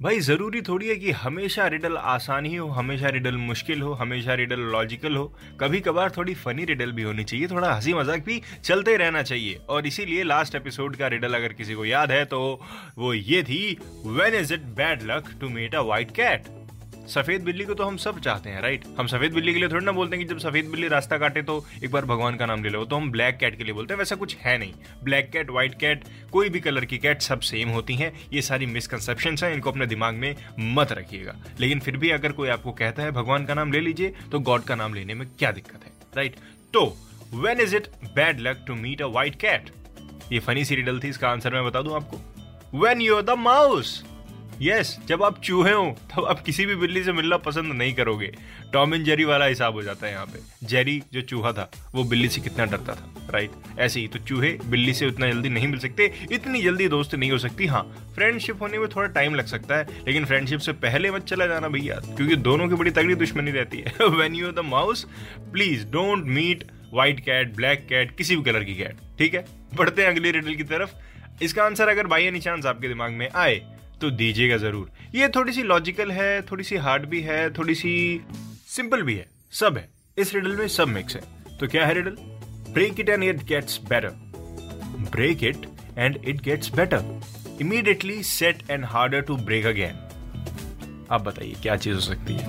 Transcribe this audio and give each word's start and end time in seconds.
भाई, 0.00 0.20
ज़रूरी 0.20 0.60
थोड़ी 0.62 0.86
है 0.88 0.94
कि 0.96 1.10
हमेशा 1.12 1.66
रिडल 1.66 1.96
आसान 1.96 2.46
ही 2.46 2.54
हो, 2.56 2.66
हमेशा 2.68 3.08
रिडल 3.08 3.36
मुश्किल 3.38 3.82
हो, 3.82 3.92
हमेशा 3.92 4.34
रिडल 4.34 4.60
लॉजिकल 4.72 5.16
हो। 5.16 5.24
कभी 5.60 5.80
कभार 5.80 6.10
थोड़ी 6.16 6.34
फनी 6.34 6.64
रिडल 6.64 6.92
भी 6.92 7.02
होनी 7.02 7.24
चाहिए, 7.24 7.48
थोड़ा 7.48 7.72
हँसी 7.72 7.94
मज़ाक 7.94 8.24
भी 8.26 8.40
चलते 8.64 8.96
रहना 8.96 9.22
चाहिए। 9.22 9.58
और 9.68 9.86
इसीलिए 9.86 10.22
लास्ट 10.24 10.54
एपिसोड 10.54 10.96
का 10.96 11.06
रिडल 11.06 11.34
अगर 11.34 11.52
किसी 11.52 11.74
को 11.74 11.84
याद 11.84 12.12
है 12.12 12.24
तो 12.24 12.40
वो 12.98 13.12
ये 13.14 13.42
थी 13.42 13.76
when 14.06 14.34
is 14.34 14.54
it 14.54 14.62
bad 14.78 15.02
luck 15.10 15.28
to 15.40 15.48
met 15.48 15.74
a 15.74 15.80
white 15.82 16.10
cat 16.10 16.48
सफ़ेद 17.10 17.42
बिल्ली 17.42 17.64
को 17.64 17.74
तो 17.74 17.84
हम 17.84 17.96
सब 17.96 18.18
चाहते 18.20 18.50
हैं 18.50 18.60
राइट 18.62 18.84
हम 18.98 19.06
सफ़ेद 19.06 19.32
बिल्ली 19.32 19.52
के 19.52 19.58
लिए 19.58 19.68
थोड़ी 19.68 19.84
ना 19.86 19.92
बोलते 19.92 20.16
हैं 20.16 20.26
कि 20.26 20.34
जब 20.34 20.38
सफ़ेद 20.40 20.66
बिल्ली 20.66 20.88
रास्ता 20.88 21.18
काटे 21.18 21.42
तो 21.42 21.64
एक 21.84 21.90
बार 21.90 22.04
भगवान 22.04 22.36
का 22.36 22.46
नाम 22.46 22.62
ले 22.64 22.68
लो 22.68 22.84
तो 22.84 22.96
हम 22.96 23.10
ब्लैक 23.10 23.36
कैट 23.38 23.56
के 23.58 23.64
लिए 23.64 23.72
बोलते 23.74 23.94
हैं, 23.94 23.98
वैसा 23.98 24.16
कुछ 24.16 24.36
है 24.36 24.56
नहीं। 24.58 24.72
ब्लैक 25.04 25.30
कैट, 25.30 25.50
व्हाइट 25.50 25.74
कैट, 25.80 26.04
कोई 26.32 26.48
भी 26.48 26.60
कलर 26.60 26.84
की 26.84 26.98
कैट 26.98 27.22
सब 27.22 27.40
सेम 27.42 27.68
होती 27.68 27.94
हैं, 27.94 28.12
ये 28.32 28.42
सारी 28.42 28.66
मिसकनसेप्शन 28.66 29.36
हैं, 29.42 29.52
इनको 29.54 29.70
अपने 29.70 29.86
दिमाग 29.86 30.14
में 30.14 30.34
मत 30.74 30.92
रखिएगा। 30.92 31.34
लेकिन 31.60 31.80
फिर 31.80 31.96
भी 31.96 32.10
अगर 32.10 32.32
कोई 32.32 32.48
आपको 32.48 32.72
कहता 32.72 33.02
है, 33.02 33.10
भगवान 33.12 33.44
का 33.46 33.54
नाम 33.54 33.72
ले 33.72 33.80
लीजिए 33.80 34.14
तो 34.32 34.40
गॉड 34.40 34.64
का 34.64 34.74
नाम 34.74 34.94
लेने 34.94 35.14
में 35.14 35.26
क्या 35.28 35.50
दिक्कत 35.52 35.84
है 35.84 35.92
राइट 36.16 36.36
तो 36.74 36.84
when 37.34 37.60
is 37.60 37.76
it 37.76 37.86
bad 38.14 38.40
luck 38.40 38.64
to 38.66 38.74
meet 38.76 39.02
a 39.02 39.06
white 39.08 39.34
cat 39.40 39.70
ये 40.32 40.38
फनी 40.40 40.64
सी 40.64 40.74
रिडल 40.74 41.00
थी, 41.00 41.08
इसका 41.08 41.28
आंसर 41.28 41.54
मैं 41.54 41.64
बता 41.64 41.82
दूँ 41.82 41.94
आपको। 41.96 42.78
When 42.78 43.00
you 43.00 43.16
are 43.16 43.22
the 43.22 43.38
mouse 43.38 44.02
yes 44.62 44.88
yes, 44.90 45.08
जब 45.08 45.22
आप 45.22 45.40
चूहे 45.40 45.72
हो 45.72 45.84
तब 46.10 46.24
आप 46.24 46.40
किसी 46.44 46.64
भी 46.66 46.74
बिल्ली 46.76 47.02
से 47.04 47.12
मिलना 47.12 47.36
पसंद 47.36 47.72
नहीं 47.72 47.92
करोगे। 47.94 48.26
टॉम 48.72 48.94
एंड 48.94 49.04
जेरी 49.04 49.24
वाला 49.24 49.44
हिसाब 49.44 49.74
हो 49.74 49.82
जाता 49.82 50.06
है 50.06 50.12
यहाँ 50.12 50.26
पे। 50.26 50.66
जेरी 50.66 51.00
जो 51.12 51.20
चूहा 51.22 51.52
था 51.52 51.70
वो 51.94 52.04
बिल्ली 52.04 52.28
से 52.28 52.40
कितना 52.40 52.64
डरता 52.64 52.94
था 52.94 53.28
राइट 53.30 53.50
ऐसे 53.78 54.00
ही 54.00 54.08
तो 54.08 54.18
चूहे 54.18 54.50
बिल्ली 54.66 54.94
से 54.94 55.06
उतना 55.06 55.30
जल्दी 55.30 55.48
नहीं 55.48 55.68
मिल 55.68 55.78
सकते 55.78 56.12
इतनी 56.32 56.62
जल्दी 56.62 56.88
दोस्त 56.88 57.14
नहीं 57.14 57.30
हो 57.30 57.38
सकती। 57.38 57.66
हाँ 57.66 57.82
फ्रेंडशिप 58.14 58.62
होने 58.62 58.78
में 58.78 58.88
थोड़ा 58.88 59.08
टाइम 59.08 59.34
लग 59.34 59.46
सकता 59.46 59.76
है 59.76 60.02
लेकिन 60.06 60.24
फ्रेंडशिप 60.24 60.60
से 60.60 60.72
पहले 60.84 61.10
मत 61.10 61.24
चला 61.24 61.46
जाना 61.46 61.68
भैया 61.68 62.00
क्योंकि 62.06 62.36
दोनों 62.38 62.68
की 62.68 62.74
बड़ी 62.74 62.90
तगड़ी 62.90 63.14
दुश्मनी 63.16 63.50
रहती 63.50 63.78
है। 63.78 64.08
When 64.10 64.34
you 64.34 64.52
the 64.52 64.66
mouse 64.66 65.06
please 65.52 65.86
don't 65.88 66.24
meet 66.28 66.70
white 66.92 67.20
cat 67.20 67.56
black 67.56 67.86
cat 67.88 68.16
किसी 68.16 68.36
भी 68.36 68.42
कलर 68.42 68.64
की 68.64 68.74
कैट 68.74 68.96
ठीक 69.18 69.34
है? 69.34 69.44
बढ़ते 69.74 70.02
हैं 70.02 70.08
अगली 70.08 70.30
रिडल 70.30 70.54
की 70.54 70.64
तरफ़। 70.66 71.42
इसका 71.44 71.64
आंसर 71.64 71.88
अगर 71.88 72.06
बाई 72.06 72.24
एनी 72.24 72.40
चांस 72.40 72.66
आपके 72.66 72.88
दिमाग 72.88 73.12
में 73.12 73.28
आए 73.30 73.60
तो 74.00 74.10
दीजिएगा 74.12 74.56
ज़रूर। 74.56 74.90
ये 75.14 75.28
थोड़ी 75.28 75.52
सी 75.52 75.62
लॉजिकल 75.62 76.10
है 76.12 76.40
थोड़ी 76.42 76.64
सी 76.64 76.76
हार्ड 76.78 77.06
भी 77.06 77.20
है 77.20 77.38
थोड़ी 77.54 77.74
सी 77.74 77.92
सिंपल 78.68 79.02
भी 79.02 79.14
है। 79.14 79.26
सब 79.52 79.76
है। 79.76 79.88
इस 80.16 80.34
रिडल 80.34 80.56
में 80.56 80.66
सब 80.68 80.88
मिक्स 80.88 81.16
है। 81.16 81.22
तो 81.58 81.68
क्या 81.68 81.86
है 81.86 81.94
riddle 81.94 82.16
break 82.70 83.00
it 83.00 83.08
and 83.08 83.24
it 83.24 83.42
gets 83.44 83.80
better 83.84 84.08
break 85.10 85.44
it 85.44 85.66
and 85.98 86.18
it 86.24 86.40
gets 86.42 86.74
better 86.74 87.20
immediately 87.60 88.22
set 88.22 88.62
and 88.70 88.84
harder 88.84 89.20
to 89.20 89.36
break 89.36 89.66
again 89.66 91.06
आप 91.10 91.22
बताइए, 91.22 91.54
क्या 91.62 91.76
चीज़ 91.76 91.94
हो 91.94 92.00
सकती 92.00 92.34
है? 92.34 92.48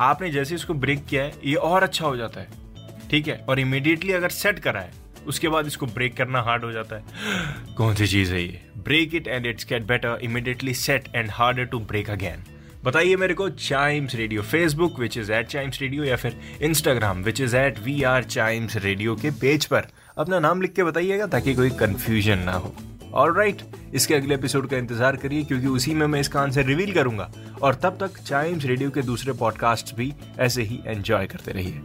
आपने 0.00 0.30
जैसे 0.30 0.54
इसको 0.54 0.74
ब्रेक 0.74 1.04
किया 1.06 1.22
है, 1.22 1.32
ये 1.44 1.54
और 1.54 1.82
अच्छा 1.82 2.06
हो 2.06 2.16
जाता 2.16 2.40
है। 2.40 3.08
ठीक 3.10 3.28
है? 3.28 3.36
और 3.38 3.60
इमीडिएटली 3.60 4.12
अगर 4.12 4.28
सेट 4.28 4.58
करा 4.58 4.80
है 4.80 4.92
उसके 5.26 5.48
बाद 5.48 5.66
इसको 5.66 5.86
ब्रेक 5.86 6.16
करना 6.16 6.42
हार्ड 6.42 6.64
हो 6.64 6.72
जाता 6.72 6.96
है। 6.96 7.74
कौन 7.76 7.94
सी 7.94 8.06
चीज़ 8.06 8.32
है 8.34 8.42
ये? 8.42 8.60
Break 8.78 9.14
it 9.14 9.28
and 9.28 9.46
it's 9.46 9.66
get 9.68 9.86
better 9.86 10.18
immediately 10.22 10.74
set 10.74 11.08
and 11.14 11.30
harder 11.30 11.64
to 11.64 11.78
break 11.78 12.10
again 12.10 12.44
बताइए 12.84 13.16
मेरे 13.16 13.34
को 13.34 13.48
Chimes 13.50 14.14
Radio 14.14 14.42
Facebook 14.42 14.98
which 15.00 15.16
is 15.18 15.32
at 15.32 15.46
Chimes 15.46 15.80
Radio 15.80 16.04
या 16.04 16.16
फिर 16.16 16.36
Instagram 16.62 17.22
which 17.22 17.40
is 17.40 17.56
at 17.56 17.78
we 17.78 18.02
are 18.02 18.24
Chimes 18.24 18.76
Radio 18.76 19.14
के 19.16 19.30
पेज 19.40 19.64
पर 19.64 19.86
अपना 20.18 20.38
नाम 20.38 20.62
लिख 20.62 20.72
के 20.72 20.84
बताइएगा 20.84 21.26
ताकि 21.26 21.54
कोई 21.54 21.70
कंफ्यूजन 21.70 22.38
ना 22.38 22.52
हो। 22.52 22.74
और 23.12 23.36
राइट 23.36 23.56
right, 23.56 23.94
इसके 23.94 24.14
अगले 24.14 24.34
एपिसोड 24.34 24.68
का 24.68 24.76
इंतज़ार 24.76 25.16
करिए 25.16 25.44
क्योंकि 25.44 25.66
उसी 25.66 25.94
में 25.94 26.06
मैं 26.06 26.20
इसका 26.20 26.40
आंसर 26.40 26.64
रिवील 26.64 26.92
करूँगा। 26.94 27.30
और 27.62 27.74
तब 27.74 27.98
तक 28.00 28.18
चाइम्स 28.18 28.64
रेडियो 28.64 28.90
के 28.90 29.02
दूसरे 29.02 29.32
पॉडकास्ट 29.32 29.94
भी 29.94 30.12
ऐसे 30.38 30.62
ही 30.62 30.80
एंजॉय 30.86 31.26
करते 31.26 31.52
रहिए। 31.52 31.80